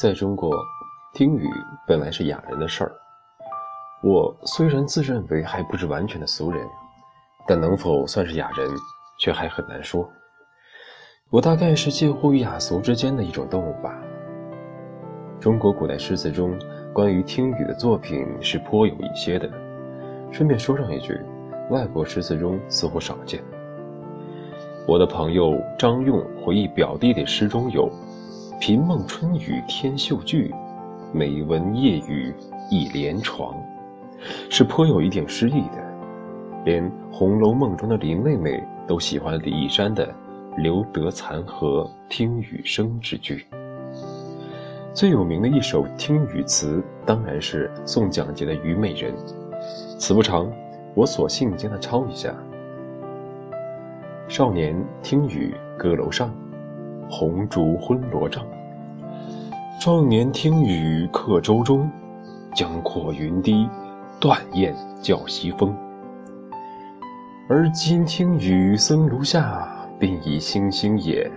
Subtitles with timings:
[0.00, 0.50] 在中国，
[1.12, 1.46] 听雨
[1.86, 2.92] 本来是雅人的事儿。
[4.02, 6.66] 我虽然自认为还不是完全的俗人，
[7.46, 8.66] 但能否算是雅人，
[9.18, 10.10] 却还很难说。
[11.28, 13.94] 我大概是介乎于雅俗之间的一种动物吧。
[15.38, 16.58] 中国古代诗词中
[16.94, 19.50] 关于听雨的作品是颇有一些的。
[20.32, 21.20] 顺便说上一句，
[21.68, 23.44] 外国诗词中似乎少见。
[24.88, 27.92] 我的朋友张用回忆表弟的诗中有。
[28.60, 30.54] 频梦春雨天秀句，
[31.14, 32.30] 每闻夜雨
[32.70, 33.56] 一帘床，
[34.50, 36.62] 是颇有一点诗意的。
[36.66, 40.14] 连《红楼梦》中的林妹妹都喜欢李义山的
[40.60, 43.46] “留得残荷听雨声”之句。
[44.92, 49.14] 最有名的一首听雨词，当然是宋蒋捷的《虞美人》。
[49.96, 50.52] 词不长，
[50.94, 52.34] 我索性将它抄一下：
[54.28, 56.30] 少年听雨歌楼上。
[57.10, 58.46] 红烛昏罗帐，
[59.80, 61.90] 壮年听雨客舟中，
[62.54, 63.68] 江阔云低，
[64.20, 65.76] 断雁叫西风。
[67.48, 71.28] 而今听雨僧庐下，鬓已星星也。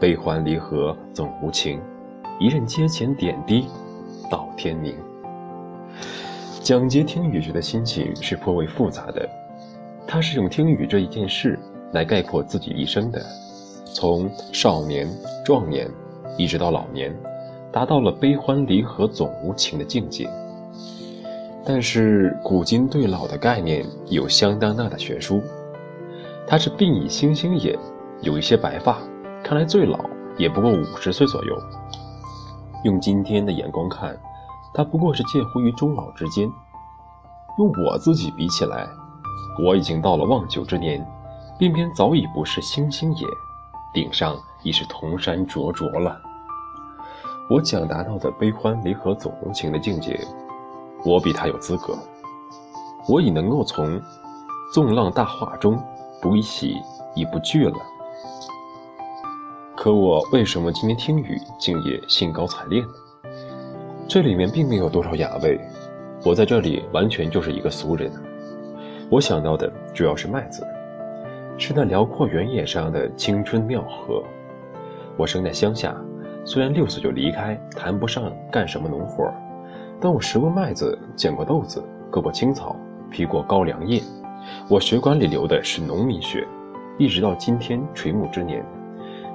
[0.00, 1.80] 悲欢离合总无情，
[2.40, 3.68] 一任阶前点滴，
[4.28, 4.96] 到天明。
[6.60, 9.28] 蒋捷听雨时的心情是颇为复杂的，
[10.08, 11.56] 他是用听雨这一件事
[11.92, 13.24] 来概括自己一生的。
[13.94, 15.08] 从少年、
[15.44, 15.88] 壮年，
[16.38, 17.14] 一直到老年，
[17.70, 20.28] 达到了悲欢离合总无情的境界。
[21.64, 25.40] 但是古今对老的概念有相当大的悬殊。
[26.46, 27.78] 他是鬓已星星也，
[28.20, 28.98] 有一些白发，
[29.44, 29.98] 看来最老
[30.36, 31.56] 也不过五十岁左右。
[32.84, 34.18] 用今天的眼光看，
[34.74, 36.48] 他不过是介乎于中老之间。
[37.58, 38.88] 用我自己比起来，
[39.64, 41.06] 我已经到了望九之年，
[41.60, 43.26] 鬓边早已不是星星也。
[43.92, 46.20] 顶上已是铜山灼灼了。
[47.50, 50.18] 我讲达到的悲欢离合总无情的境界，
[51.04, 51.96] 我比他有资格。
[53.08, 54.00] 我已能够从
[54.72, 55.78] 纵浪大化中
[56.20, 56.76] 不一喜
[57.14, 57.76] 亦不惧了。
[59.76, 62.88] 可我为什么今天听雨竟也兴高采烈呢？
[64.08, 65.60] 这里面并没有多少雅味。
[66.24, 68.10] 我在这里完全就是一个俗人。
[69.10, 70.64] 我想到的主要是麦子。
[71.58, 74.22] 是那辽阔原野上的青春妙河。
[75.16, 75.94] 我生在乡下，
[76.44, 79.32] 虽然六岁就离开，谈不上干什么农活
[80.00, 82.74] 但我拾过麦子，捡过豆子，割过青草，
[83.10, 84.02] 劈过高粱叶。
[84.68, 86.44] 我血管里流的是农民血，
[86.98, 88.64] 一直到今天垂暮之年，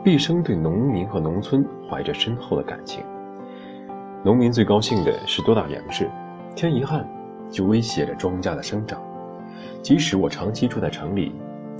[0.03, 3.03] 毕生对农民和农村怀着深厚的感情。
[4.23, 6.09] 农民最高兴的是多打粮食，
[6.55, 7.07] 天一旱
[7.49, 9.01] 就威胁着庄稼的生长。
[9.81, 11.31] 即使我长期住在城里。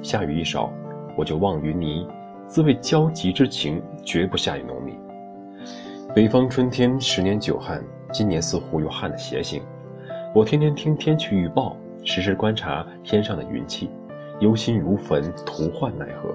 [0.02, 0.72] 下雨一少，
[1.16, 2.08] 我就望云霓，
[2.48, 4.96] 自谓焦急之情绝不下于农民。
[6.14, 9.62] 北方春天十年久旱，今年似乎有旱的邪性。
[10.34, 13.90] 我天天听天气预报，时时观察天上的云气，
[14.40, 16.34] 忧心如焚，徒患奈何。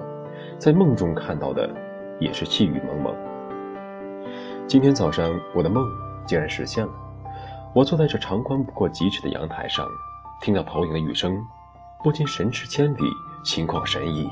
[0.57, 1.69] 在梦中看到的，
[2.19, 3.15] 也是细雨蒙蒙。
[4.67, 5.85] 今天早上，我的梦
[6.25, 6.91] 竟然实现了。
[7.73, 9.87] 我坐在这长宽不过几尺的阳台上，
[10.41, 11.35] 听到投影的雨声，
[12.03, 13.03] 不禁神驰千里。
[13.43, 14.29] 心旷神怡，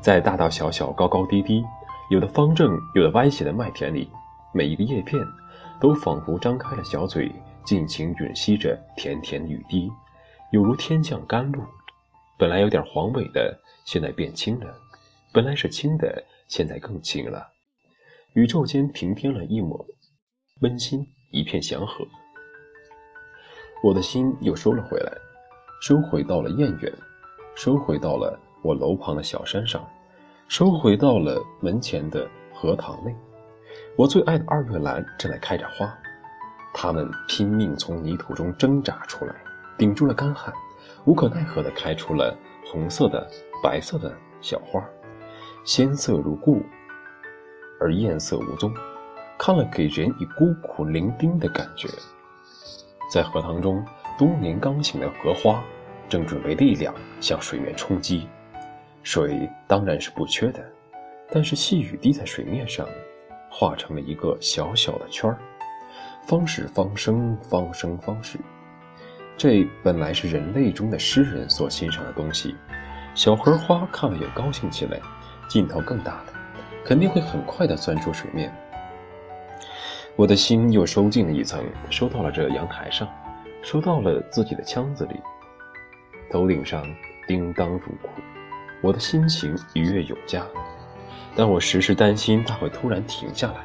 [0.00, 1.62] 在大大小小、高高低低、
[2.10, 4.10] 有的方正、有的歪斜的麦田里，
[4.52, 5.22] 每一个叶片
[5.80, 7.30] 都仿佛张开了小嘴，
[7.64, 9.90] 尽情吮吸着甜甜雨滴，
[10.50, 11.62] 有如天降甘露。
[12.38, 14.66] 本来有点黄萎的，现在变青了；
[15.32, 17.46] 本来是青的，现在更青了。
[18.32, 19.86] 宇宙间平添了一抹
[20.60, 22.04] 温馨，一片祥和。
[23.84, 25.12] 我的心又收了回来，
[25.82, 26.92] 收回到了燕园。
[27.54, 29.86] 收回到了我楼旁的小山上，
[30.48, 33.14] 收回到了门前的荷塘内。
[33.96, 35.92] 我最爱的二月兰正在开着花，
[36.72, 39.34] 它们拼命从泥土中挣扎出来，
[39.76, 40.52] 顶住了干旱，
[41.04, 42.34] 无可奈何地开出了
[42.66, 43.28] 红色的、
[43.62, 44.82] 白色的小花，
[45.64, 46.62] 鲜色如故，
[47.78, 48.72] 而艳色无踪，
[49.38, 51.88] 看了给人以孤苦伶仃的感觉。
[53.10, 53.84] 在荷塘中，
[54.18, 55.62] 冬年刚醒的荷花。
[56.08, 58.28] 正准备力量向水面冲击，
[59.02, 60.62] 水当然是不缺的，
[61.30, 62.86] 但是细雨滴在水面上，
[63.50, 65.38] 化成了一个小小的圈儿。
[66.24, 68.38] 方是方生，方生方始，
[69.36, 72.54] 这本来是人类中的诗人所欣赏的东西。
[73.14, 75.00] 小荷花看了也高兴起来，
[75.48, 76.26] 劲头更大了，
[76.84, 78.54] 肯定会很快的钻出水面。
[80.14, 83.08] 我的心又收进了一层，收到了这阳台上，
[83.62, 85.20] 收到了自己的腔子里。
[86.32, 86.82] 头顶上
[87.28, 88.08] 叮当如哭，
[88.80, 90.42] 我的心情愉悦有加，
[91.36, 93.56] 但我时时担心它会突然停下来。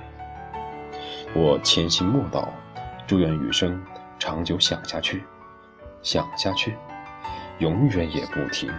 [1.34, 2.50] 我潜心默祷，
[3.08, 3.82] 祝愿雨声
[4.20, 5.24] 长久响下去，
[6.02, 6.76] 想下去，
[7.60, 8.70] 永远也不停。